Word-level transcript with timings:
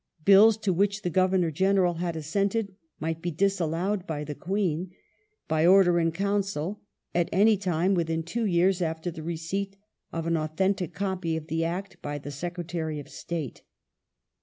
Bills 0.25 0.57
to 0.57 0.73
which 0.73 1.03
the 1.03 1.11
Governor 1.11 1.51
General 1.51 1.93
had 1.93 2.15
assented 2.15 2.75
might 2.99 3.21
be 3.21 3.29
disallowed 3.29 4.07
by 4.07 4.23
the 4.23 4.33
Queen, 4.33 4.89
by 5.47 5.63
Order 5.63 5.99
in 5.99 6.11
Council, 6.11 6.81
at 7.13 7.29
any 7.31 7.55
time 7.55 7.93
within 7.93 8.23
two 8.23 8.47
years 8.47 8.81
after 8.81 9.11
the 9.11 9.21
receipt 9.21 9.77
of 10.11 10.25
an 10.25 10.37
"authentic 10.37 10.95
copy 10.95 11.37
of 11.37 11.45
the 11.49 11.63
Act" 11.63 12.01
by 12.01 12.17
the 12.17 12.31
Secretary 12.31 12.99
of 12.99 13.09
State. 13.09 13.61